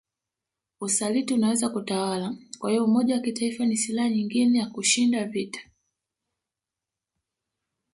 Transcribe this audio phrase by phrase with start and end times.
[0.81, 5.59] Usaliti unaweza kutawala kwahiyo umoja wa kitaifa ni silaha nyingine ya kushinda vita